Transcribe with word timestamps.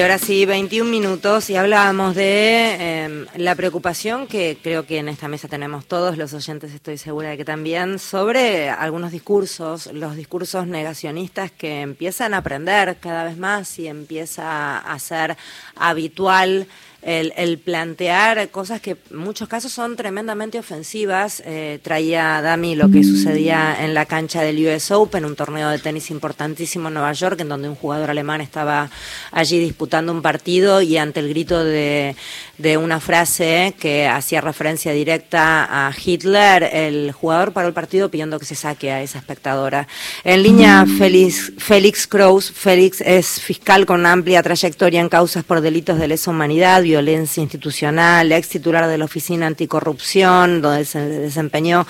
Ahora 0.00 0.16
sí, 0.16 0.46
21 0.46 0.90
minutos 0.90 1.50
y 1.50 1.56
hablábamos 1.56 2.14
de 2.14 2.76
eh, 2.80 3.26
la 3.36 3.54
preocupación 3.54 4.26
que 4.26 4.56
creo 4.62 4.86
que 4.86 4.96
en 4.96 5.10
esta 5.10 5.28
mesa 5.28 5.46
tenemos 5.46 5.84
todos 5.84 6.16
los 6.16 6.32
oyentes, 6.32 6.72
estoy 6.72 6.96
segura 6.96 7.28
de 7.28 7.36
que 7.36 7.44
también, 7.44 7.98
sobre 7.98 8.70
algunos 8.70 9.12
discursos, 9.12 9.92
los 9.92 10.16
discursos 10.16 10.66
negacionistas 10.66 11.50
que 11.50 11.82
empiezan 11.82 12.32
a 12.32 12.38
aprender 12.38 12.96
cada 12.98 13.24
vez 13.24 13.36
más 13.36 13.78
y 13.78 13.88
empieza 13.88 14.78
a 14.78 14.98
ser 14.98 15.36
habitual 15.76 16.66
el, 17.02 17.58
plantear 17.58 18.48
cosas 18.50 18.80
que 18.80 18.96
en 19.10 19.16
muchos 19.16 19.48
casos 19.48 19.72
son 19.72 19.96
tremendamente 19.96 20.58
ofensivas. 20.58 21.42
Eh, 21.46 21.78
traía 21.82 22.42
Dami 22.42 22.74
lo 22.74 22.90
que 22.90 23.02
sucedía 23.02 23.76
en 23.84 23.94
la 23.94 24.06
cancha 24.06 24.42
del 24.42 24.66
US 24.66 24.90
Open, 24.90 25.24
un 25.24 25.36
torneo 25.36 25.70
de 25.70 25.78
tenis 25.78 26.10
importantísimo 26.10 26.88
en 26.88 26.94
Nueva 26.94 27.12
York, 27.12 27.40
en 27.40 27.48
donde 27.48 27.68
un 27.68 27.74
jugador 27.74 28.10
alemán 28.10 28.40
estaba 28.40 28.90
allí 29.32 29.58
disputando 29.58 30.12
un 30.12 30.22
partido 30.22 30.82
y 30.82 30.96
ante 30.96 31.20
el 31.20 31.28
grito 31.28 31.64
de, 31.64 32.16
de 32.58 32.76
una 32.76 33.00
frase 33.00 33.74
que 33.78 34.06
hacía 34.06 34.40
referencia 34.40 34.92
directa 34.92 35.86
a 35.86 35.92
Hitler, 35.92 36.64
el 36.72 37.12
jugador 37.12 37.52
paró 37.52 37.68
el 37.68 37.74
partido 37.74 38.10
pidiendo 38.10 38.38
que 38.38 38.44
se 38.44 38.54
saque 38.54 38.90
a 38.90 39.02
esa 39.02 39.18
espectadora. 39.18 39.88
En 40.24 40.42
línea, 40.42 40.84
Félix, 40.98 41.52
Félix 41.58 42.06
Kraus. 42.06 42.50
Félix 42.52 43.00
es 43.00 43.40
fiscal 43.40 43.86
con 43.86 44.04
amplia 44.06 44.42
trayectoria 44.42 45.00
en 45.00 45.08
causas 45.08 45.44
por 45.44 45.60
delitos 45.60 45.98
de 45.98 46.08
lesa 46.08 46.30
humanidad 46.30 46.82
violencia 46.90 47.40
institucional, 47.40 48.32
ex 48.32 48.48
titular 48.48 48.88
de 48.88 48.98
la 48.98 49.04
Oficina 49.04 49.46
Anticorrupción, 49.46 50.60
donde 50.60 50.84
se 50.84 50.98
desempeñó 50.98 51.86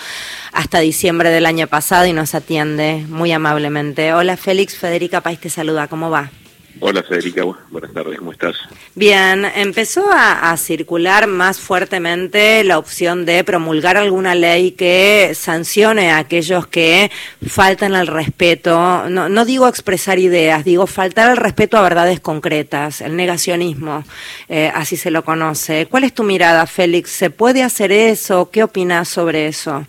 hasta 0.53 0.79
diciembre 0.81 1.31
del 1.31 1.47
año 1.47 1.67
pasado 1.67 2.05
y 2.07 2.13
nos 2.13 2.35
atiende 2.35 3.07
muy 3.09 3.33
amablemente. 3.33 4.13
Hola 4.13 4.37
Félix, 4.37 4.77
Federica 4.77 5.23
País 5.23 5.41
te 5.41 5.49
saluda, 5.49 5.89
¿cómo 5.89 6.11
va? 6.11 6.31
Hola 6.79 7.03
Federica, 7.03 7.45
buenas 7.71 7.93
tardes, 7.93 8.19
¿cómo 8.19 8.33
estás? 8.33 8.57
Bien, 8.95 9.45
empezó 9.57 10.05
a, 10.13 10.57
circular 10.57 11.27
más 11.27 11.59
fuertemente 11.59 12.63
la 12.65 12.79
opción 12.79 13.27
de 13.27 13.43
promulgar 13.45 13.97
alguna 13.97 14.35
ley 14.35 14.73
que 14.73 15.33
sancione 15.35 16.11
a 16.11 16.19
aquellos 16.19 16.67
que 16.67 17.11
faltan 17.47 17.95
al 17.95 18.07
respeto, 18.07 19.09
no, 19.09 19.29
no 19.29 19.45
digo 19.45 19.69
expresar 19.69 20.19
ideas, 20.19 20.65
digo 20.65 20.87
faltar 20.87 21.31
al 21.31 21.37
respeto 21.37 21.77
a 21.77 21.83
verdades 21.83 22.21
concretas, 22.21 23.01
el 23.01 23.17
negacionismo, 23.17 24.05
eh, 24.49 24.71
así 24.75 24.97
se 24.97 25.11
lo 25.11 25.25
conoce. 25.25 25.87
¿Cuál 25.91 26.05
es 26.05 26.15
tu 26.15 26.23
mirada, 26.23 26.67
Félix? 26.67 27.11
¿Se 27.11 27.31
puede 27.31 27.63
hacer 27.63 27.93
eso? 27.93 28.51
¿Qué 28.51 28.63
opinas 28.63 29.09
sobre 29.09 29.49
eso? 29.49 29.87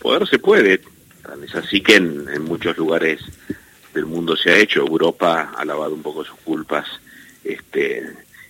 Poder 0.00 0.26
se 0.26 0.38
puede, 0.38 0.74
es 1.44 1.54
así 1.54 1.80
que 1.82 1.96
en 1.96 2.42
muchos 2.44 2.76
lugares 2.76 3.20
del 3.92 4.06
mundo 4.06 4.36
se 4.36 4.50
ha 4.50 4.58
hecho. 4.58 4.80
Europa 4.80 5.52
ha 5.56 5.64
lavado 5.64 5.94
un 5.94 6.02
poco 6.02 6.24
sus 6.24 6.38
culpas 6.40 6.86
este, 7.44 7.98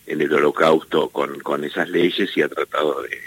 en 0.06 0.20
el 0.20 0.32
holocausto 0.32 1.08
con, 1.08 1.38
con 1.40 1.64
esas 1.64 1.88
leyes 1.88 2.36
y 2.36 2.42
ha 2.42 2.48
tratado 2.48 3.02
de, 3.02 3.18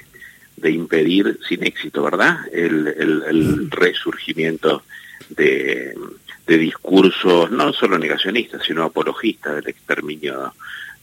de 0.58 0.72
impedir 0.72 1.40
sin 1.48 1.64
éxito, 1.64 2.04
¿verdad?, 2.04 2.38
el, 2.52 2.88
el, 2.88 3.72
resurgimiento 3.72 4.84
de, 5.30 5.96
de, 6.46 6.58
discursos 6.58 7.52
no 7.52 7.74
solo 7.74 7.98
negacionistas, 7.98 8.64
sino 8.66 8.84
apologistas 8.84 9.56
del 9.56 9.70
exterminio 9.70 10.54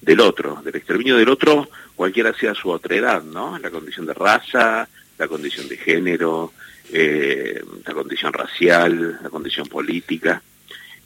del 0.00 0.20
otro, 0.20 0.62
del 0.64 0.76
exterminio 0.76 1.16
del 1.16 1.28
otro, 1.28 1.68
cualquiera 1.94 2.32
sea 2.32 2.54
su 2.54 2.70
otredad, 2.70 3.22
¿no? 3.22 3.58
La 3.58 3.70
condición 3.70 4.06
de 4.06 4.14
raza, 4.14 4.88
la 5.18 5.28
condición 5.28 5.68
de 5.68 5.76
género, 5.76 6.52
eh, 6.92 7.62
la 7.86 7.94
condición 7.94 8.32
racial, 8.32 9.20
la 9.22 9.28
condición 9.28 9.66
política. 9.66 10.42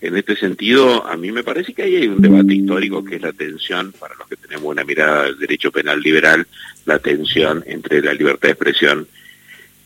En 0.05 0.19
este 0.19 0.37
sentido, 0.37 1.07
a 1.07 1.17
mí 1.17 1.33
me 1.33 1.43
parece 1.43 1.73
que 1.73 1.83
ahí 1.83 1.97
hay 1.97 2.09
un 2.09 2.21
debate 2.21 2.53
histórico 2.53 3.03
que 3.03 3.17
es 3.17 3.23
la 3.23 3.33
tensión, 3.33 3.91
para 3.99 4.15
los 4.17 4.29
que 4.29 4.37
tenemos 4.37 4.67
una 4.67 4.85
mirada 4.85 5.23
del 5.23 5.39
derecho 5.39 5.73
penal 5.73 5.99
liberal, 5.99 6.47
la 6.85 6.99
tensión 6.99 7.65
entre 7.67 8.03
la 8.03 8.13
libertad 8.13 8.49
de 8.49 8.53
expresión 8.53 9.09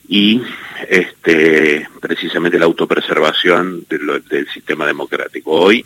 y 0.09 0.43
este, 0.89 1.87
precisamente 2.01 2.59
la 2.59 2.65
autopreservación 2.65 3.87
del 3.89 4.49
sistema 4.53 4.89
democrático. 4.89 5.53
Hoy 5.53 5.85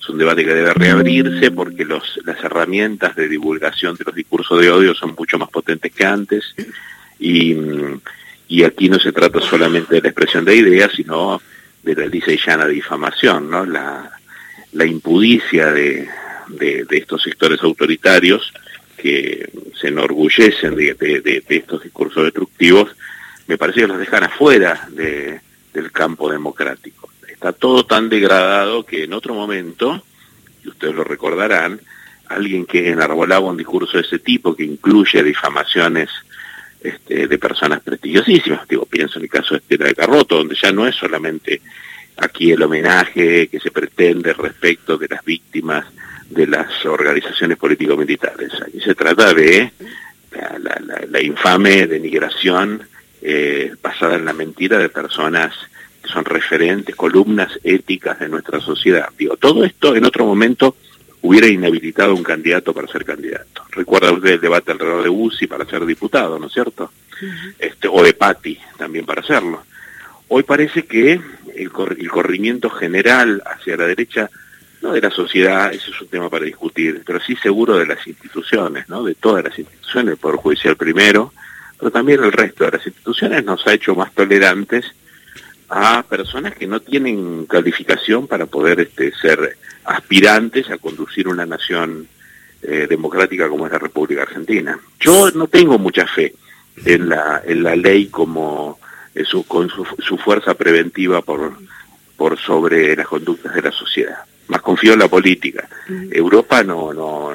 es 0.00 0.08
un 0.08 0.18
debate 0.18 0.44
que 0.44 0.54
debe 0.54 0.72
reabrirse 0.72 1.50
porque 1.50 1.84
las 1.84 2.44
herramientas 2.44 3.16
de 3.16 3.26
divulgación 3.26 3.96
de 3.96 4.04
los 4.04 4.14
discursos 4.14 4.60
de 4.60 4.70
odio 4.70 4.94
son 4.94 5.16
mucho 5.18 5.36
más 5.36 5.50
potentes 5.50 5.92
que 5.92 6.06
antes 6.06 6.54
y 7.18 8.62
aquí 8.62 8.88
no 8.88 9.00
se 9.00 9.10
trata 9.10 9.40
solamente 9.40 9.96
de 9.96 10.00
la 10.00 10.10
expresión 10.10 10.44
de 10.44 10.54
ideas, 10.54 10.92
sino 10.94 11.42
de 11.84 11.94
la 11.94 12.06
lisa 12.06 12.32
y 12.32 12.38
llana 12.38 12.66
difamación, 12.66 13.50
¿no? 13.50 13.66
La, 13.66 14.10
la 14.72 14.86
impudicia 14.86 15.70
de, 15.70 16.08
de, 16.48 16.86
estos 16.90 17.22
sectores 17.22 17.62
autoritarios 17.62 18.52
que 18.96 19.50
se 19.78 19.88
enorgullecen 19.88 20.74
de, 20.74 20.94
de, 20.94 21.44
estos 21.48 21.82
discursos 21.82 22.24
destructivos, 22.24 22.94
me 23.46 23.58
parece 23.58 23.80
que 23.80 23.86
los 23.86 23.98
dejan 23.98 24.24
afuera 24.24 24.88
de, 24.90 25.40
del 25.72 25.92
campo 25.92 26.30
democrático. 26.30 27.10
Está 27.28 27.52
todo 27.52 27.84
tan 27.84 28.08
degradado 28.08 28.84
que 28.86 29.04
en 29.04 29.12
otro 29.12 29.34
momento, 29.34 30.02
y 30.64 30.68
ustedes 30.68 30.94
lo 30.94 31.04
recordarán, 31.04 31.80
alguien 32.28 32.64
que 32.64 32.88
enarbolaba 32.88 33.46
un 33.46 33.58
discurso 33.58 33.98
de 33.98 34.04
ese 34.04 34.18
tipo, 34.18 34.56
que 34.56 34.64
incluye 34.64 35.22
difamaciones 35.22 36.08
este, 36.84 37.26
de 37.26 37.38
personas 37.38 37.82
prestigiosísimas. 37.82 38.68
Digo, 38.68 38.84
pienso 38.84 39.18
en 39.18 39.24
el 39.24 39.30
caso 39.30 39.54
de 39.54 39.60
Estela 39.60 39.86
de 39.86 39.94
Carroto, 39.94 40.36
donde 40.36 40.54
ya 40.54 40.70
no 40.70 40.86
es 40.86 40.94
solamente 40.94 41.62
aquí 42.18 42.52
el 42.52 42.62
homenaje 42.62 43.48
que 43.48 43.58
se 43.58 43.70
pretende 43.70 44.34
respecto 44.34 44.98
de 44.98 45.08
las 45.08 45.24
víctimas 45.24 45.86
de 46.28 46.46
las 46.46 46.84
organizaciones 46.84 47.56
político-militares. 47.56 48.52
Aquí 48.60 48.80
se 48.80 48.94
trata 48.94 49.32
de 49.32 49.72
la, 51.08 51.22
infame 51.22 51.86
denigración 51.86 52.82
eh, 53.22 53.72
basada 53.80 54.16
en 54.16 54.26
la 54.26 54.34
mentira 54.34 54.76
de 54.76 54.90
personas 54.90 55.54
que 56.02 56.10
son 56.10 56.26
referentes, 56.26 56.94
columnas 56.94 57.58
éticas 57.62 58.18
de 58.20 58.28
nuestra 58.28 58.60
sociedad. 58.60 59.08
Digo, 59.16 59.38
todo 59.38 59.64
esto 59.64 59.96
en 59.96 60.04
otro 60.04 60.26
momento 60.26 60.76
hubiera 61.24 61.46
inhabilitado 61.46 62.14
un 62.14 62.22
candidato 62.22 62.74
para 62.74 62.86
ser 62.86 63.02
candidato. 63.02 63.64
Recuerda 63.70 64.12
usted 64.12 64.32
el 64.32 64.40
debate 64.40 64.72
alrededor 64.72 65.02
de 65.02 65.08
Bussi 65.08 65.46
para 65.46 65.64
ser 65.64 65.86
diputado, 65.86 66.38
¿no 66.38 66.48
es 66.48 66.52
cierto? 66.52 66.92
este, 67.58 67.88
o 67.88 68.02
de 68.02 68.12
Patti 68.12 68.58
también 68.76 69.06
para 69.06 69.22
hacerlo. 69.22 69.64
Hoy 70.28 70.42
parece 70.42 70.84
que 70.84 71.12
el, 71.12 71.70
el, 71.98 72.10
corrimiento 72.10 72.68
general 72.68 73.42
hacia 73.46 73.76
la 73.76 73.86
derecha, 73.86 74.28
no 74.82 74.92
de 74.92 75.00
la 75.00 75.10
sociedad, 75.10 75.72
eso 75.72 75.90
es 75.92 76.00
un 76.02 76.08
tema 76.08 76.28
para 76.28 76.44
discutir, 76.44 77.02
pero 77.06 77.18
sí 77.20 77.36
seguro 77.36 77.78
de 77.78 77.86
las 77.86 78.06
instituciones, 78.06 78.86
¿no? 78.90 79.02
de 79.02 79.14
todas 79.14 79.44
las 79.44 79.58
instituciones, 79.58 80.12
el 80.12 80.18
Poder 80.18 80.36
Judicial 80.36 80.76
primero, 80.76 81.32
pero 81.78 81.90
también 81.90 82.22
el 82.22 82.32
resto 82.32 82.64
de 82.64 82.72
las 82.72 82.86
instituciones 82.86 83.42
nos 83.44 83.66
ha 83.66 83.72
hecho 83.72 83.94
más 83.94 84.12
tolerantes 84.12 84.84
a 85.68 86.02
personas 86.02 86.54
que 86.54 86.66
no 86.66 86.80
tienen 86.80 87.46
calificación 87.46 88.26
para 88.26 88.46
poder 88.46 88.80
este, 88.80 89.12
ser 89.12 89.56
aspirantes 89.84 90.70
a 90.70 90.78
conducir 90.78 91.28
una 91.28 91.46
nación 91.46 92.08
eh, 92.62 92.86
democrática 92.88 93.48
como 93.48 93.66
es 93.66 93.72
la 93.72 93.78
República 93.78 94.22
Argentina. 94.22 94.78
Yo 95.00 95.30
no 95.32 95.48
tengo 95.48 95.78
mucha 95.78 96.06
fe 96.06 96.34
en 96.84 97.08
la, 97.08 97.42
en 97.44 97.62
la 97.62 97.76
ley 97.76 98.06
como 98.06 98.78
eh, 99.14 99.24
su, 99.24 99.46
con 99.46 99.68
su, 99.68 100.16
fuerza 100.18 100.54
preventiva 100.54 101.22
por, 101.22 101.52
por 102.16 102.38
sobre 102.38 102.96
las 102.96 103.06
conductas 103.06 103.54
de 103.54 103.62
la 103.62 103.72
sociedad. 103.72 104.18
Más 104.48 104.60
confío 104.60 104.92
en 104.92 104.98
la 104.98 105.08
política. 105.08 105.68
Europa 106.10 106.62
no, 106.62 106.92
no, 106.92 107.32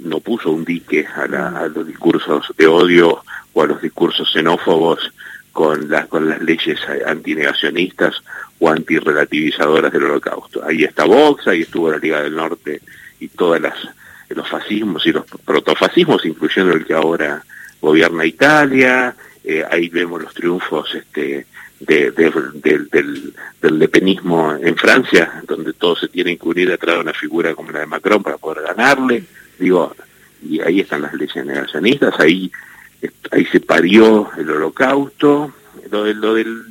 no, 0.00 0.20
puso 0.20 0.50
un 0.50 0.64
dique 0.64 1.06
a, 1.06 1.64
a 1.64 1.68
los 1.68 1.86
discursos 1.86 2.52
de 2.56 2.66
odio 2.66 3.22
o 3.52 3.62
a 3.62 3.66
los 3.66 3.82
discursos 3.82 4.30
xenófobos 4.32 5.12
con 5.56 5.88
las, 5.88 6.06
con 6.08 6.28
las 6.28 6.42
leyes 6.42 6.78
antinegacionistas 7.06 8.22
o 8.58 8.68
antirrelativizadoras 8.68 9.90
del 9.90 10.04
holocausto. 10.04 10.62
Ahí 10.62 10.84
está 10.84 11.06
Vox, 11.06 11.48
ahí 11.48 11.62
estuvo 11.62 11.90
la 11.90 11.96
Liga 11.96 12.20
del 12.20 12.36
Norte 12.36 12.82
y 13.20 13.28
todas 13.28 13.62
las 13.62 13.74
los 14.28 14.46
fascismos 14.46 15.06
y 15.06 15.12
los 15.12 15.24
protofascismos, 15.24 16.26
incluyendo 16.26 16.74
el 16.74 16.84
que 16.84 16.92
ahora 16.92 17.42
gobierna 17.80 18.26
Italia, 18.26 19.16
eh, 19.42 19.64
ahí 19.70 19.88
vemos 19.88 20.20
los 20.20 20.34
triunfos 20.34 20.94
este, 20.94 21.46
de, 21.80 22.10
del, 22.10 23.32
del 23.62 23.78
lepenismo 23.78 24.52
en 24.60 24.76
Francia, 24.76 25.42
donde 25.48 25.72
todos 25.72 26.00
se 26.00 26.08
tienen 26.08 26.36
que 26.36 26.48
unir 26.48 26.68
detrás 26.68 26.96
de 26.96 27.00
una 27.00 27.14
figura 27.14 27.54
como 27.54 27.70
la 27.70 27.80
de 27.80 27.86
Macron 27.86 28.22
para 28.22 28.36
poder 28.36 28.62
ganarle, 28.64 29.24
digo, 29.58 29.96
y 30.42 30.60
ahí 30.60 30.80
están 30.80 31.00
las 31.00 31.14
leyes 31.14 31.46
negacionistas, 31.46 32.20
ahí 32.20 32.52
ahí 33.30 33.44
se 33.46 33.60
parió 33.60 34.30
el 34.36 34.50
holocausto, 34.50 35.52
lo, 35.90 36.04
de, 36.04 36.14
lo, 36.14 36.34
del, 36.34 36.62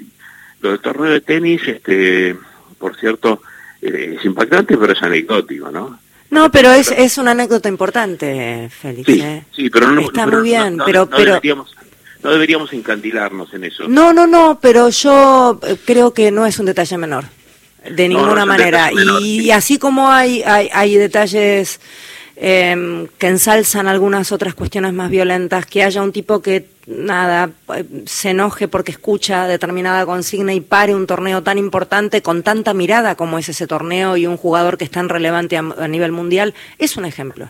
lo 0.62 0.72
del 0.72 0.80
torneo 0.80 1.12
de 1.12 1.22
tenis, 1.22 1.62
este, 1.68 2.36
por 2.78 2.96
cierto, 2.98 3.42
eh, 3.82 4.18
es 4.18 4.26
impactante, 4.26 4.78
pero 4.78 4.94
es 4.94 5.02
anecdótico, 5.02 5.72
¿no? 5.72 6.00
No, 6.32 6.52
pero 6.52 6.72
es, 6.72 6.92
es 6.92 7.18
una 7.18 7.32
anécdota 7.32 7.70
importante, 7.70 8.70
Félix. 8.70 9.06
Sí, 9.06 9.22
¿eh? 9.22 9.44
sí 9.56 9.70
pero 9.70 9.92
no, 9.92 10.02
Está 10.02 10.26
muy 10.26 10.42
bien, 10.42 10.80
pero... 10.86 11.08
pero... 11.10 11.34
Deberíamos, 11.34 11.76
no 12.24 12.32
deberíamos 12.32 12.74
encandilarnos 12.74 13.54
en 13.54 13.66
eso. 13.66 13.88
No, 13.88 14.12
no, 14.12 14.26
no, 14.26 14.58
pero 14.60 14.90
yo 14.90 15.60
eh, 15.62 15.78
creo 15.86 16.12
que 16.14 16.32
no 16.32 16.46
es 16.46 16.58
un 16.58 16.66
detalle 16.66 16.98
menor. 16.98 17.26
De 17.90 18.10
ninguna 18.10 18.48
manera. 18.48 18.90
y, 19.22 19.52
así 19.52 19.78
como 19.78 20.10
hay, 20.12 20.42
hay, 20.42 20.70
hay 20.74 20.96
detalles 20.96 21.80
eh, 22.38 23.08
que 23.18 23.28
ensalzan 23.28 23.88
algunas 23.88 24.32
otras 24.32 24.54
cuestiones 24.54 24.94
más 24.94 25.10
violentas, 25.10 25.66
que 25.66 25.84
haya 25.84 26.02
un 26.02 26.12
tipo 26.12 26.42
que, 26.42 26.68
nada, 26.88 27.52
se 28.06 28.32
enoje 28.32 28.68
porque 28.68 28.92
escucha 28.92 29.48
determinada 29.48 30.06
consigna 30.06 30.54
y 30.54 30.62
pare 30.62 30.94
un 30.94 31.08
torneo 31.08 31.44
tan 31.44 31.58
importante 31.58 32.22
con 32.22 32.44
tanta 32.44 32.74
mirada 32.74 33.16
como 33.16 33.40
es 33.40 33.50
ese 33.50 33.68
torneo 33.68 34.18
y 34.18 34.28
un 34.28 34.38
jugador 34.38 34.78
que 34.78 34.86
es 34.86 34.92
tan 34.92 35.10
relevante 35.10 35.58
a, 35.58 35.88
nivel 35.88 36.12
mundial, 36.12 36.54
es 36.78 36.98
un 36.98 37.06
ejemplo. 37.06 37.50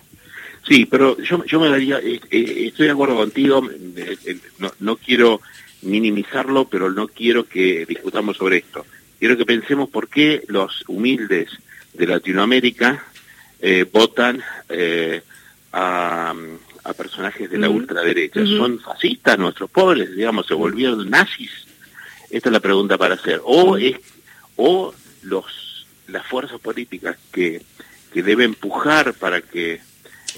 Sí, 0.68 0.86
pero 0.86 1.18
yo, 1.20 1.44
yo 1.46 1.60
me 1.60 1.70
daría, 1.70 2.00
eh, 2.00 2.20
eh, 2.32 2.66
estoy 2.68 2.88
de 2.88 2.92
acuerdo 2.92 3.16
contigo, 3.16 3.68
eh, 3.96 4.38
no 4.80 4.96
quiero 4.98 5.42
minimizarlo, 5.84 6.66
pero 6.66 6.92
no 6.92 7.08
quiero 7.08 7.48
que 7.48 7.86
discutamos 7.86 8.38
sobre 8.38 8.58
esto. 8.58 8.86
Quiero 9.20 9.38
que 9.38 9.46
pensemos 9.46 9.90
por 9.90 10.10
qué 10.10 10.44
los 10.48 10.84
humildes 10.88 11.50
de 11.94 12.08
Latinoamérica 12.08 13.06
eh, 13.68 13.84
votan 13.92 14.44
eh, 14.70 15.24
a, 15.72 16.36
personajes 16.96 17.50
de 17.50 17.58
la 17.58 17.68
ultraderecha. 17.68 18.46
¿Son 18.46 18.80
fascistas 18.80 19.40
nuestros 19.40 19.72
pobres? 19.72 20.16
Digamos, 20.16 20.46
¿se 20.46 20.54
volvieron 20.54 21.10
nazis? 21.10 21.50
Esta 22.30 22.50
es 22.50 22.54
la 22.54 22.60
pregunta 22.60 22.96
para 22.96 23.16
hacer. 23.16 23.42
O, 23.44 23.76
es, 23.76 23.96
o 24.56 24.94
los, 25.24 25.88
las 26.08 26.28
fuerzas 26.28 26.62
políticas 26.62 27.18
que, 27.32 27.64
que 28.14 28.22
deben 28.22 28.52
empujar 28.52 29.16
para 29.16 29.42
que 29.42 29.82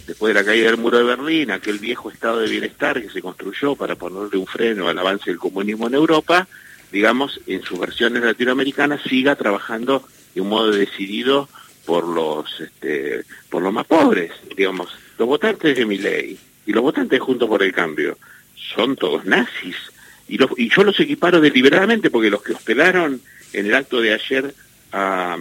después 0.08 0.34
de 0.34 0.40
la 0.40 0.46
caída 0.46 0.68
del 0.68 0.78
muro 0.78 0.98
de 0.98 1.04
Berlín, 1.04 1.52
aquel 1.52 1.80
viejo 1.80 2.10
estado 2.10 2.40
de 2.40 2.50
bienestar 2.50 3.02
que 3.02 3.10
se 3.10 3.22
construyó 3.22 3.76
para 3.76 3.96
ponerle 3.96 4.38
un 4.38 4.48
freno 4.48 4.88
al 4.88 4.98
avance 4.98 5.30
del 5.30 5.38
comunismo 5.38 5.88
en 5.88 5.96
Europa, 5.96 6.48
digamos, 6.94 7.42
en 7.46 7.62
sus 7.62 7.78
versiones 7.78 8.24
latinoamericanas 8.24 9.02
siga 9.02 9.36
trabajando 9.36 10.08
de 10.34 10.40
un 10.40 10.48
modo 10.48 10.72
decidido 10.72 11.50
por 11.88 12.06
los 12.06 12.60
este, 12.60 13.24
por 13.50 13.64
los 13.64 13.72
más 13.72 13.88
pobres, 13.88 14.32
digamos, 14.56 14.90
los 15.18 15.26
votantes 15.26 15.78
de 15.78 15.86
mi 15.86 15.98
ley 15.98 16.38
y 16.66 16.74
los 16.74 16.84
votantes 16.84 17.22
juntos 17.22 17.48
por 17.48 17.64
el 17.64 17.72
cambio 17.72 18.18
son 18.54 18.98
todos 18.98 19.24
nazis 19.26 19.78
y, 20.28 20.38
yo 20.38 20.84
los 20.84 21.00
equiparo 21.00 21.40
deliberadamente 21.40 22.10
porque 22.10 22.30
los 22.30 22.44
que 22.44 22.52
hospedaron 22.52 23.22
en 23.54 23.66
el 23.66 23.74
acto 23.74 24.02
de 24.02 24.14
ayer 24.14 24.54
a, 24.92 25.38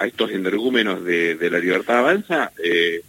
estos 0.00 0.30
energúmenos 0.30 1.04
de, 1.04 1.36
la 1.50 1.58
libertad 1.58 1.98
avanza 1.98 2.50
eh, 2.64 3.02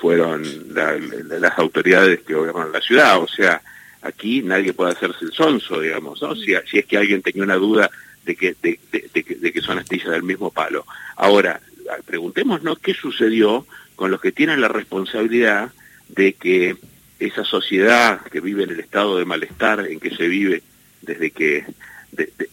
fueron 0.00 0.42
las 0.74 1.56
autoridades 1.56 2.20
que 2.26 2.34
gobiernan 2.34 2.72
la 2.72 2.80
ciudad, 2.80 3.22
o 3.22 3.28
sea, 3.28 3.62
aquí 4.02 4.42
nadie 4.42 4.72
puede 4.72 4.92
hacerse 4.92 5.24
el 5.24 5.32
sonso, 5.32 5.80
digamos, 5.80 6.20
¿no? 6.20 6.34
Si, 6.34 6.52
es 6.52 6.84
que 6.84 6.96
alguien 6.98 7.22
tenía 7.22 7.44
una 7.44 7.54
duda 7.54 7.88
de 8.24 8.34
que, 8.34 8.56
de, 8.60 8.78
de 8.92 9.52
que 9.52 9.60
son 9.60 9.78
astillas 9.78 10.10
del 10.10 10.24
mismo 10.24 10.50
palo. 10.50 10.84
Ahora, 11.16 11.60
preguntémonos 12.04 12.78
qué 12.78 12.94
sucedió 12.94 13.66
con 13.96 14.10
los 14.10 14.20
que 14.20 14.32
tienen 14.32 14.60
la 14.60 14.68
responsabilidad 14.68 15.72
de 16.08 16.34
que 16.34 16.76
esa 17.18 17.44
sociedad 17.44 18.20
que 18.22 18.40
vive 18.40 18.64
en 18.64 18.70
el 18.70 18.80
estado 18.80 19.18
de 19.18 19.24
malestar 19.24 19.86
en 19.86 19.98
que 20.00 20.14
se 20.14 20.28
vive 20.28 20.62
desde 21.02 21.30
que 21.30 21.66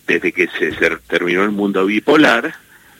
desde 0.07 0.31
que 0.31 0.47
se, 0.47 0.71
terminó 1.07 1.43
el 1.43 1.51
mundo 1.51 1.85
bipolar 1.85 2.55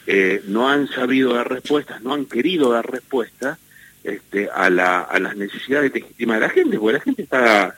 eh, 0.08 0.42
no 0.48 0.70
han 0.70 0.88
sabido 0.88 1.34
dar 1.34 1.50
respuestas 1.50 2.02
no 2.02 2.14
han 2.14 2.26
querido 2.26 2.72
dar 2.72 2.90
respuestas 2.90 3.58
este, 4.04 4.50
a, 4.54 4.70
la, 4.70 5.02
a 5.02 5.20
las 5.20 5.36
necesidades 5.36 5.94
legítimas 5.94 6.40
de 6.40 6.48
la 6.48 6.54
gente 6.54 6.78
porque 6.78 6.98
la 6.98 7.04
gente 7.04 7.24
está 7.24 7.76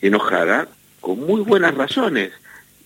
enojada 0.00 0.68
con 1.00 1.20
muy 1.20 1.42
buenas 1.42 1.74
razones 1.74 2.32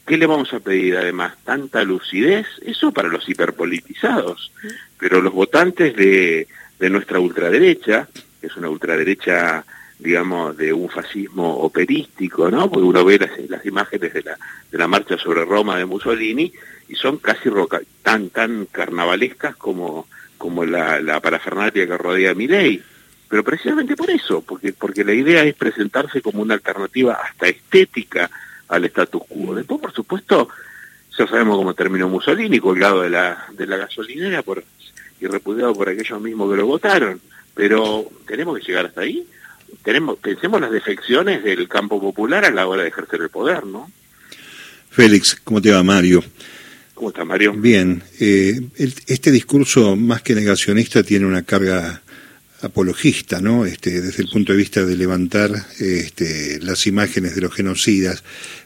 ¿Qué 0.06 0.16
le 0.16 0.26
vamos 0.26 0.52
a 0.52 0.60
pedir 0.60 0.96
además? 0.96 1.34
¿Tanta 1.44 1.84
lucidez? 1.84 2.46
Eso 2.62 2.92
para 2.92 3.08
los 3.08 3.28
hiperpolitizados. 3.28 4.52
Pero 4.98 5.20
los 5.20 5.32
votantes 5.32 5.94
de, 5.94 6.48
de 6.78 6.90
nuestra 6.90 7.20
ultraderecha, 7.20 8.08
que 8.40 8.48
es 8.48 8.56
una 8.56 8.68
ultraderecha, 8.68 9.64
digamos, 10.00 10.56
de 10.56 10.72
un 10.72 10.88
fascismo 10.88 11.58
operístico, 11.58 12.50
¿no? 12.50 12.68
Porque 12.68 12.86
uno 12.86 13.04
ve 13.04 13.18
las, 13.48 13.64
imágenes 13.64 14.12
de 14.12 14.22
la, 14.22 14.36
de 14.70 14.78
la 14.78 14.88
marcha 14.88 15.16
sobre 15.16 15.44
Roma 15.44 15.78
de 15.78 15.84
Mussolini 15.84 16.52
y 16.88 16.96
son 16.96 17.18
casi 17.18 17.48
tan, 18.02 18.30
tan 18.30 18.66
carnavalescas 18.66 19.54
como, 19.54 20.08
como 20.36 20.64
la, 20.64 21.00
la 21.00 21.20
parafernalia 21.20 21.86
que 21.86 21.96
rodea 21.96 22.32
a 22.32 22.34
Milei. 22.34 22.82
Pero 23.28 23.44
precisamente 23.44 23.94
por 23.94 24.10
eso, 24.10 24.42
porque, 24.42 24.72
porque 24.72 25.04
la 25.04 25.14
idea 25.14 25.44
es 25.44 25.54
presentarse 25.54 26.20
como 26.20 26.42
una 26.42 26.54
alternativa 26.54 27.14
hasta 27.14 27.46
estética 27.46 28.28
al 28.72 28.84
status 28.86 29.22
quo. 29.28 29.54
Después, 29.54 29.80
por 29.80 29.92
supuesto, 29.92 30.48
ya 31.16 31.26
sabemos 31.26 31.56
cómo 31.56 31.74
terminó 31.74 32.08
Mussolini, 32.08 32.58
colgado 32.58 33.02
de 33.02 33.10
la, 33.10 33.46
de 33.52 33.66
la 33.66 33.76
gasolinera 33.76 34.42
por, 34.42 34.64
y 35.20 35.26
repudiado 35.26 35.74
por 35.74 35.88
aquellos 35.88 36.20
mismos 36.20 36.50
que 36.50 36.56
lo 36.56 36.66
votaron. 36.66 37.20
Pero 37.54 38.10
tenemos 38.26 38.58
que 38.58 38.64
llegar 38.64 38.86
hasta 38.86 39.02
ahí. 39.02 39.26
Tenemos, 39.84 40.18
pensemos 40.18 40.60
las 40.60 40.70
defecciones 40.70 41.44
del 41.44 41.68
campo 41.68 42.00
popular 42.00 42.44
a 42.44 42.50
la 42.50 42.66
hora 42.66 42.82
de 42.82 42.88
ejercer 42.88 43.20
el 43.20 43.28
poder, 43.28 43.66
¿no? 43.66 43.90
Félix, 44.90 45.36
¿cómo 45.44 45.60
te 45.60 45.70
va 45.70 45.82
Mario? 45.82 46.24
¿Cómo 46.94 47.10
está 47.10 47.24
Mario? 47.24 47.52
Bien, 47.54 48.02
eh, 48.20 48.60
este 48.76 49.30
discurso 49.30 49.96
más 49.96 50.22
que 50.22 50.34
negacionista 50.34 51.02
tiene 51.02 51.26
una 51.26 51.42
carga 51.42 52.02
apologista, 52.62 53.40
¿no? 53.40 53.66
Este, 53.66 54.00
desde 54.00 54.22
el 54.22 54.28
punto 54.28 54.52
de 54.52 54.58
vista 54.58 54.84
de 54.84 54.96
levantar 54.96 55.50
este, 55.78 56.60
las 56.60 56.86
imágenes 56.86 57.34
de 57.34 57.40
los 57.40 57.54
genocidas, 57.54 58.22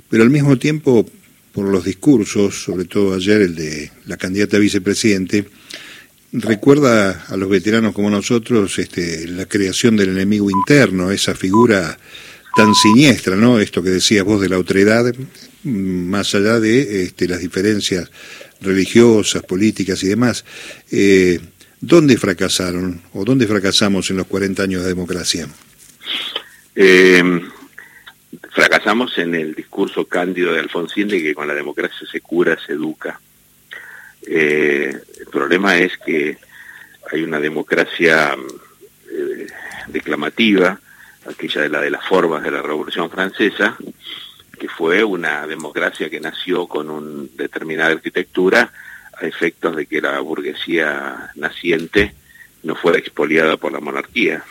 pero 0.08 0.22
al 0.22 0.30
mismo 0.30 0.58
tiempo, 0.58 1.08
por 1.52 1.66
los 1.66 1.84
discursos, 1.84 2.62
sobre 2.62 2.84
todo 2.84 3.14
ayer 3.14 3.42
el 3.42 3.54
de 3.54 3.90
la 4.06 4.16
candidata 4.16 4.56
a 4.56 4.60
vicepresidente, 4.60 5.46
recuerda 6.32 7.26
a 7.28 7.36
los 7.36 7.48
veteranos 7.48 7.94
como 7.94 8.10
nosotros 8.10 8.78
este, 8.78 9.26
la 9.28 9.46
creación 9.46 9.96
del 9.96 10.10
enemigo 10.10 10.50
interno, 10.50 11.10
esa 11.10 11.34
figura 11.34 11.98
tan 12.54 12.74
siniestra, 12.74 13.36
¿no? 13.36 13.60
Esto 13.60 13.82
que 13.82 13.90
decías 13.90 14.24
vos 14.24 14.40
de 14.40 14.48
la 14.48 14.58
otredad, 14.58 15.14
más 15.64 16.34
allá 16.34 16.58
de 16.60 17.04
este, 17.04 17.28
las 17.28 17.40
diferencias 17.40 18.10
religiosas, 18.60 19.42
políticas 19.42 20.02
y 20.02 20.08
demás. 20.08 20.44
Eh, 20.90 21.38
¿Dónde 21.80 22.16
fracasaron 22.16 23.02
o 23.12 23.24
dónde 23.24 23.46
fracasamos 23.46 24.10
en 24.10 24.16
los 24.16 24.26
40 24.26 24.62
años 24.62 24.82
de 24.82 24.88
democracia? 24.88 25.46
Eh, 26.74 27.22
fracasamos 28.50 29.17
en 29.19 29.34
el 29.34 29.55
discurso 29.55 30.06
cándido 30.06 30.52
de 30.52 30.61
Alfonsín 30.61 31.08
de 31.08 31.23
que 31.23 31.34
con 31.34 31.49
la 31.49 31.55
democracia 31.55 32.06
se 32.11 32.20
cura, 32.20 32.58
se 32.64 32.73
educa. 32.73 33.20
Eh, 34.26 34.94
el 35.20 35.26
problema 35.26 35.76
es 35.78 35.96
que 35.99 36.38
hay 37.12 37.23
una 37.23 37.38
democracia 37.38 38.37
eh, 39.11 39.46
declamativa, 39.88 40.81
aquella 41.26 41.62
de 41.62 41.68
la 41.68 41.80
de 41.80 41.90
las 41.90 42.04
formas 42.04 42.42
de 42.42 42.50
la 42.50 42.62
Revolución 42.62 43.11
Francesa, 43.11 43.76
que 44.59 44.68
fue 44.68 45.04
una 45.04 45.47
democracia 45.47 46.11
que 46.11 46.21
nació 46.21 46.66
con 46.66 46.90
una 46.90 47.28
determinada 47.35 47.92
arquitectura 47.92 48.73
a 49.18 49.26
efectos 49.26 49.76
de 49.76 49.87
que 49.87 50.00
la 50.00 50.18
burguesía 50.21 51.30
naciente 51.37 52.14
no 52.62 52.75
fuera 52.75 52.99
expoliada 52.99 53.56
por 53.56 53.73
la 53.73 53.80
monarquía. 53.80 54.42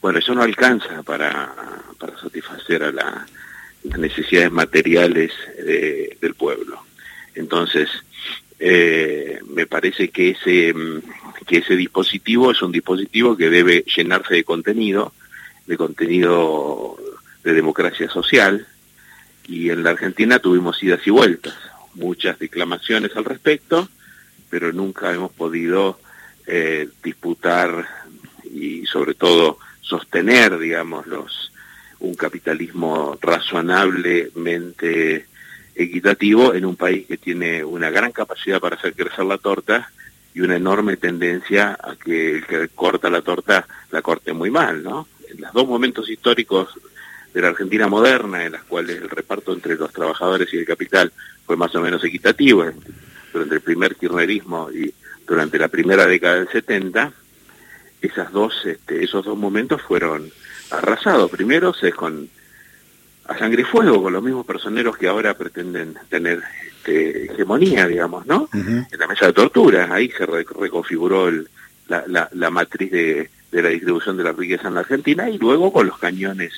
Bueno, 0.00 0.18
eso 0.18 0.34
no 0.34 0.42
alcanza 0.42 1.02
para, 1.02 1.54
para 1.98 2.18
satisfacer 2.18 2.82
a 2.82 2.92
las 2.92 3.26
necesidades 3.98 4.50
materiales 4.50 5.32
del 6.20 6.34
pueblo. 6.34 6.82
Entonces, 7.34 7.88
eh, 8.58 9.40
me 9.48 9.66
parece 9.66 10.10
que 10.10 10.30
ese, 10.30 10.74
que 11.46 11.58
ese 11.58 11.76
dispositivo 11.76 12.50
es 12.50 12.62
un 12.62 12.72
dispositivo 12.72 13.36
que 13.36 13.50
debe 13.50 13.84
llenarse 13.94 14.34
de 14.34 14.44
contenido, 14.44 15.12
de 15.66 15.76
contenido 15.76 16.96
de 17.42 17.54
democracia 17.54 18.08
social, 18.10 18.66
y 19.46 19.70
en 19.70 19.82
la 19.82 19.90
Argentina 19.90 20.38
tuvimos 20.38 20.82
idas 20.82 21.06
y 21.06 21.10
vueltas 21.10 21.54
muchas 21.94 22.38
declamaciones 22.38 23.16
al 23.16 23.24
respecto, 23.24 23.88
pero 24.48 24.72
nunca 24.72 25.12
hemos 25.12 25.32
podido 25.32 25.98
eh, 26.46 26.88
disputar 27.02 27.86
y 28.52 28.86
sobre 28.86 29.14
todo 29.14 29.58
sostener, 29.90 30.58
digamos, 30.58 31.06
los, 31.06 31.52
un 31.98 32.14
capitalismo 32.14 33.18
razonablemente 33.20 35.26
equitativo 35.74 36.54
en 36.54 36.64
un 36.64 36.76
país 36.76 37.06
que 37.06 37.18
tiene 37.18 37.64
una 37.64 37.90
gran 37.90 38.12
capacidad 38.12 38.60
para 38.60 38.76
hacer 38.76 38.94
crecer 38.94 39.24
la 39.24 39.38
torta 39.38 39.90
y 40.32 40.42
una 40.42 40.54
enorme 40.56 40.96
tendencia 40.96 41.76
a 41.82 41.96
que 41.96 42.36
el 42.36 42.46
que 42.46 42.68
corta 42.68 43.10
la 43.10 43.22
torta 43.22 43.66
la 43.90 44.00
corte 44.00 44.32
muy 44.32 44.50
mal, 44.50 44.80
¿no? 44.82 45.08
En 45.28 45.40
los 45.40 45.52
dos 45.52 45.66
momentos 45.66 46.08
históricos 46.08 46.68
de 47.34 47.42
la 47.42 47.48
Argentina 47.48 47.88
moderna, 47.88 48.44
en 48.44 48.52
las 48.52 48.62
cuales 48.64 49.02
el 49.02 49.10
reparto 49.10 49.52
entre 49.52 49.74
los 49.74 49.92
trabajadores 49.92 50.52
y 50.52 50.58
el 50.58 50.66
capital 50.66 51.12
fue 51.46 51.56
más 51.56 51.74
o 51.74 51.80
menos 51.80 52.04
equitativo 52.04 52.64
durante 53.32 53.54
el 53.56 53.60
primer 53.60 53.96
kirchnerismo 53.96 54.70
y 54.70 54.94
durante 55.26 55.58
la 55.58 55.68
primera 55.68 56.06
década 56.06 56.36
del 56.36 56.48
70, 56.48 57.12
esas 58.00 58.32
dos, 58.32 58.54
este, 58.64 59.04
esos 59.04 59.24
dos 59.24 59.36
momentos 59.36 59.82
fueron 59.82 60.30
arrasados. 60.70 61.30
Primero, 61.30 61.74
se 61.74 61.92
con 61.92 62.28
a 63.26 63.38
sangre 63.38 63.62
y 63.62 63.64
fuego 63.64 64.02
con 64.02 64.12
los 64.12 64.22
mismos 64.22 64.44
personeros 64.44 64.96
que 64.96 65.06
ahora 65.06 65.34
pretenden 65.34 65.94
tener 66.08 66.42
este, 66.66 67.32
hegemonía, 67.32 67.86
digamos, 67.86 68.26
¿no? 68.26 68.48
En 68.52 68.86
la 68.98 69.06
mesa 69.06 69.26
de 69.26 69.32
tortura, 69.32 69.88
ahí 69.92 70.10
se 70.10 70.26
reconfiguró 70.26 71.30
la, 71.88 72.28
la, 72.32 72.50
matriz 72.50 72.90
de, 72.90 73.30
de, 73.52 73.62
la 73.62 73.68
distribución 73.68 74.16
de 74.16 74.24
la 74.24 74.32
riqueza 74.32 74.68
en 74.68 74.74
la 74.74 74.80
Argentina 74.80 75.30
y 75.30 75.38
luego 75.38 75.72
con 75.72 75.86
los 75.86 75.98
cañones, 75.98 76.52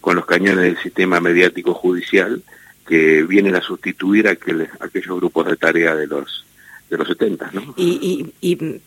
con 0.00 0.16
los 0.16 0.26
cañones 0.26 0.64
del 0.64 0.78
sistema 0.78 1.20
mediático 1.20 1.72
judicial 1.72 2.42
que 2.86 3.22
vienen 3.22 3.54
a 3.54 3.62
sustituir 3.62 4.28
a 4.28 4.32
aquellos 4.32 5.16
grupos 5.16 5.46
de 5.46 5.56
tarea 5.56 5.94
de 5.94 6.06
los 6.06 6.44
de 6.90 6.98
los 6.98 7.08
70, 7.08 7.50
¿no? 7.54 7.74
Y, 7.78 8.34
y, 8.42 8.82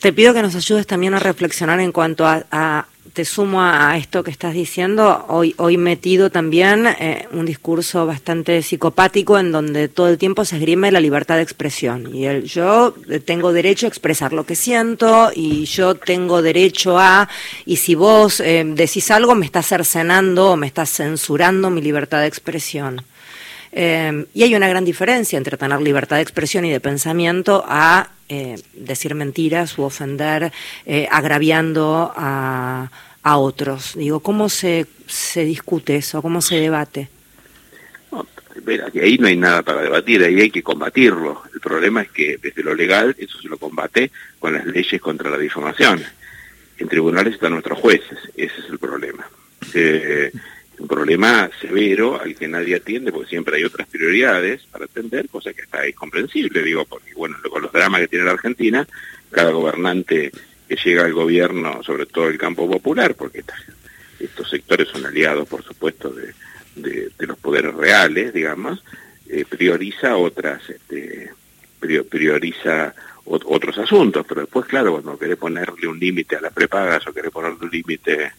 te 0.00 0.12
pido 0.12 0.34
que 0.34 0.42
nos 0.42 0.54
ayudes 0.54 0.86
también 0.86 1.14
a 1.14 1.18
reflexionar 1.18 1.80
en 1.80 1.92
cuanto 1.92 2.26
a 2.26 2.86
te 3.12 3.24
sumo 3.24 3.60
a 3.62 3.96
esto 3.96 4.22
que 4.22 4.30
estás 4.30 4.54
diciendo, 4.54 5.24
hoy, 5.28 5.54
hoy 5.58 5.76
metido 5.76 6.30
también 6.30 6.86
eh, 6.86 7.26
un 7.32 7.44
discurso 7.44 8.06
bastante 8.06 8.62
psicopático 8.62 9.38
en 9.38 9.52
donde 9.52 9.88
todo 9.88 10.08
el 10.08 10.18
tiempo 10.18 10.44
se 10.44 10.56
esgrime 10.56 10.92
la 10.92 11.00
libertad 11.00 11.36
de 11.36 11.42
expresión. 11.42 12.14
Y 12.14 12.26
el, 12.26 12.44
yo 12.44 12.94
tengo 13.24 13.52
derecho 13.52 13.86
a 13.86 13.88
expresar 13.88 14.32
lo 14.32 14.44
que 14.44 14.54
siento 14.54 15.30
y 15.34 15.64
yo 15.64 15.96
tengo 15.96 16.40
derecho 16.42 16.98
a, 16.98 17.28
y 17.66 17.76
si 17.76 17.94
vos 17.94 18.40
eh, 18.40 18.64
decís 18.64 19.10
algo 19.10 19.34
me 19.34 19.46
estás 19.46 19.66
cercenando 19.66 20.52
o 20.52 20.56
me 20.56 20.66
estás 20.66 20.90
censurando 20.90 21.70
mi 21.70 21.82
libertad 21.82 22.20
de 22.20 22.26
expresión. 22.26 23.02
Eh, 23.72 24.26
y 24.34 24.42
hay 24.42 24.54
una 24.54 24.68
gran 24.68 24.84
diferencia 24.84 25.36
entre 25.36 25.56
tener 25.56 25.80
libertad 25.80 26.16
de 26.16 26.22
expresión 26.22 26.64
y 26.64 26.70
de 26.70 26.80
pensamiento 26.80 27.64
a 27.66 28.10
eh, 28.30 28.54
decir 28.74 29.16
mentiras 29.16 29.76
u 29.76 29.82
ofender 29.82 30.52
eh, 30.86 31.08
agraviando 31.10 32.12
a, 32.16 32.88
a, 33.24 33.36
otros. 33.38 33.94
Digo, 33.96 34.20
¿cómo 34.20 34.48
se, 34.48 34.86
se 35.08 35.44
discute 35.44 35.96
eso? 35.96 36.22
¿Cómo 36.22 36.40
se 36.40 36.54
debate? 36.54 37.08
Ahí 39.02 39.18
no 39.18 39.26
hay 39.26 39.36
nada 39.36 39.62
para 39.62 39.82
debatir, 39.82 40.22
ahí 40.22 40.40
hay 40.40 40.50
que 40.50 40.62
combatirlo. 40.62 41.42
El 41.52 41.58
problema 41.58 42.02
es 42.02 42.10
que 42.12 42.38
desde 42.40 42.62
lo 42.62 42.72
legal 42.72 43.16
eso 43.18 43.40
se 43.40 43.48
lo 43.48 43.58
combate 43.58 44.12
con 44.38 44.52
las 44.52 44.64
leyes 44.64 45.00
contra 45.00 45.28
la 45.28 45.38
difamación. 45.38 46.00
En 46.78 46.88
tribunales 46.88 47.34
están 47.34 47.50
nuestros 47.52 47.80
jueces, 47.80 48.18
ese 48.36 48.60
es 48.60 48.70
el 48.70 48.78
problema. 48.78 49.26
Eh, 49.74 50.30
un 50.80 50.88
problema 50.88 51.50
severo 51.60 52.20
al 52.20 52.34
que 52.34 52.48
nadie 52.48 52.76
atiende 52.76 53.12
porque 53.12 53.28
siempre 53.28 53.58
hay 53.58 53.64
otras 53.64 53.86
prioridades 53.86 54.62
para 54.70 54.86
atender, 54.86 55.28
cosa 55.28 55.52
que 55.52 55.62
está 55.62 55.86
incomprensible, 55.86 56.62
digo, 56.62 56.86
porque 56.86 57.12
bueno, 57.14 57.36
con 57.50 57.62
los 57.62 57.72
dramas 57.72 58.00
que 58.00 58.08
tiene 58.08 58.24
la 58.24 58.32
Argentina, 58.32 58.86
cada 59.30 59.50
gobernante 59.50 60.32
que 60.66 60.76
llega 60.76 61.04
al 61.04 61.12
gobierno, 61.12 61.82
sobre 61.82 62.06
todo 62.06 62.28
el 62.28 62.38
campo 62.38 62.68
popular, 62.70 63.14
porque 63.14 63.44
estos 64.18 64.48
sectores 64.48 64.88
son 64.88 65.04
aliados, 65.04 65.46
por 65.46 65.62
supuesto, 65.62 66.10
de, 66.10 66.32
los 67.18 67.38
poderes 67.38 67.74
reales, 67.74 68.32
digamos, 68.32 68.82
eh, 69.28 69.44
prioriza 69.46 70.16
otras, 70.16 70.70
este, 70.70 71.30
prioriza 71.78 72.94
otros 73.24 73.78
asuntos, 73.78 74.24
pero 74.26 74.40
después, 74.40 74.66
claro, 74.66 74.92
cuando 74.92 75.18
quiere 75.18 75.36
ponerle 75.36 75.86
un 75.86 76.00
límite 76.00 76.36
a 76.36 76.40
las 76.40 76.52
prepagas 76.52 77.06
o 77.06 77.12
quiere 77.12 77.30
ponerle 77.30 77.58
un 77.60 77.70
límite 77.70 78.32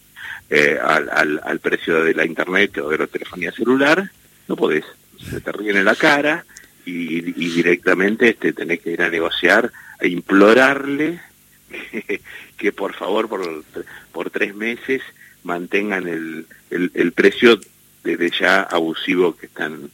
eh, 0.54 0.78
al, 0.84 1.40
al, 1.42 1.60
precio 1.60 2.04
de 2.04 2.14
la 2.14 2.26
internet 2.26 2.78
o 2.80 2.90
de 2.90 2.98
la 2.98 3.08
telefonía 3.08 3.54
celular, 3.54 4.12
no 4.50 4.58
podés. 4.58 4.84
Se 5.30 5.40
te 5.40 5.50
ríen 5.54 5.78
en 5.78 5.86
la 5.86 5.96
cara 5.96 6.44
y, 6.84 7.22
directamente 7.22 8.32
este, 8.32 8.52
tenés 8.52 8.82
que 8.82 8.92
ir 8.92 9.02
a 9.02 9.10
negociar, 9.10 9.72
a 9.98 10.06
implorarle 10.06 11.22
que, 12.58 12.72
por 12.74 12.94
favor 12.96 13.30
por, 13.30 13.64
por 14.12 14.30
tres 14.30 14.54
meses 14.54 15.02
mantengan 15.44 16.10
el, 16.10 16.46
el, 16.70 17.12
precio 17.14 17.58
desde 18.04 18.30
ya 18.38 18.62
abusivo 18.62 19.38
que 19.38 19.46
están 19.46 19.90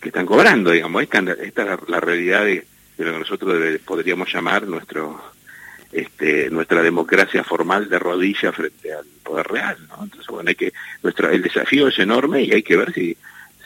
que 0.00 0.08
están 0.08 0.24
cobrando, 0.24 0.70
digamos. 0.70 1.02
Esta, 1.02 1.18
esta 1.18 1.74
es 1.74 1.88
la, 1.88 2.00
realidad 2.00 2.46
de, 2.46 2.64
lo 2.96 3.12
que 3.12 3.18
nosotros 3.18 3.80
podríamos 3.84 4.32
llamar 4.32 4.66
nuestro 4.66 5.31
este, 5.92 6.50
nuestra 6.50 6.82
democracia 6.82 7.44
formal 7.44 7.88
de 7.88 7.98
rodilla 7.98 8.50
frente 8.52 8.92
al 8.92 9.04
poder 9.22 9.46
real. 9.46 9.76
Entonces, 10.00 10.26
bueno, 10.26 10.48
hay 10.48 10.54
que, 10.54 10.72
nuestro, 11.02 11.30
el 11.30 11.42
desafío 11.42 11.88
es 11.88 11.98
enorme 11.98 12.42
y 12.42 12.52
hay 12.52 12.62
que 12.62 12.76
ver 12.76 12.92
si, 12.92 13.16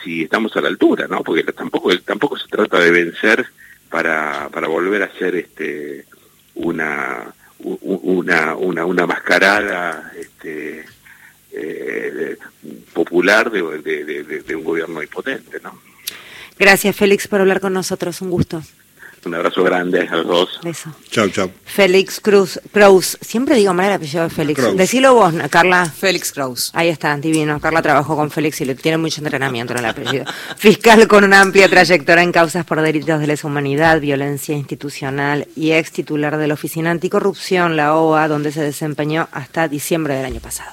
si 0.02 0.24
estamos 0.24 0.56
a 0.56 0.60
la 0.60 0.68
altura, 0.68 1.06
¿no? 1.08 1.22
Porque 1.22 1.44
tampoco, 1.44 1.96
tampoco 2.00 2.36
se 2.36 2.48
trata 2.48 2.80
de 2.80 2.90
vencer 2.90 3.46
para, 3.88 4.48
para 4.50 4.66
volver 4.66 5.04
a 5.04 5.12
ser 5.18 5.36
este, 5.36 6.04
una, 6.56 7.32
una, 7.60 8.54
una, 8.56 8.84
una 8.84 9.06
mascarada 9.06 10.12
este, 10.18 10.84
eh, 11.52 12.36
popular 12.92 13.50
de, 13.50 13.62
de, 13.82 14.42
de 14.42 14.56
un 14.56 14.64
gobierno 14.64 15.02
impotente, 15.02 15.60
¿no? 15.62 15.80
Gracias, 16.58 16.96
Félix, 16.96 17.28
por 17.28 17.40
hablar 17.40 17.60
con 17.60 17.72
nosotros. 17.72 18.20
Un 18.22 18.30
gusto. 18.30 18.62
Un 19.26 19.34
abrazo 19.34 19.64
grande 19.64 20.06
a 20.08 20.16
los 20.16 20.26
dos. 20.26 20.60
Beso. 20.62 20.88
Chau, 21.10 21.28
chau. 21.30 21.50
Félix 21.64 22.20
Cruz. 22.20 22.60
Cruz. 22.70 23.18
Siempre 23.20 23.56
digo 23.56 23.74
mal 23.74 23.86
el 23.86 23.94
apellido 23.94 24.22
de 24.22 24.30
Félix. 24.30 24.76
Decilo 24.76 25.14
vos, 25.14 25.34
Carla. 25.50 25.84
Félix 25.86 26.32
Cruz. 26.32 26.70
Ahí 26.74 26.88
está, 26.88 27.16
divino. 27.16 27.58
Carla 27.60 27.82
trabajó 27.82 28.14
con 28.14 28.30
Félix 28.30 28.60
y 28.60 28.66
le 28.66 28.76
tiene 28.76 28.98
mucho 28.98 29.20
entrenamiento 29.20 29.72
en 29.72 29.80
el 29.80 29.86
apellido. 29.86 30.24
Fiscal 30.56 31.08
con 31.08 31.24
una 31.24 31.40
amplia 31.40 31.68
trayectoria 31.68 32.22
en 32.22 32.30
causas 32.30 32.64
por 32.64 32.80
delitos 32.80 33.18
de 33.18 33.26
lesa 33.26 33.48
humanidad, 33.48 34.00
violencia 34.00 34.54
institucional 34.54 35.48
y 35.56 35.72
ex 35.72 35.90
titular 35.90 36.36
de 36.36 36.46
la 36.46 36.54
Oficina 36.54 36.92
Anticorrupción, 36.92 37.76
la 37.76 37.96
OA, 37.96 38.28
donde 38.28 38.52
se 38.52 38.62
desempeñó 38.62 39.28
hasta 39.32 39.66
diciembre 39.66 40.14
del 40.14 40.26
año 40.26 40.40
pasado. 40.40 40.70